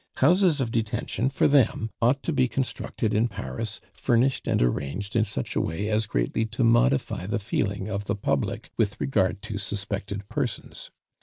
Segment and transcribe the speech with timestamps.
[0.15, 5.23] Houses of detention for them ought to be constructed in Paris, furnished and arranged in
[5.23, 9.59] such a way as greatly to modify the feeling of the public with regard to
[9.59, 10.89] suspected persons.